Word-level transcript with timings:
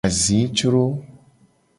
Azicro. 0.07 0.83